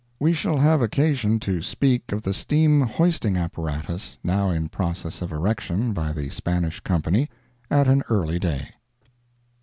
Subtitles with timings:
[0.19, 5.31] We shall have occasion to speak of the steam hoisting apparatus now in process of
[5.31, 7.29] erection by the Spanish Company
[7.69, 8.69] at an early day.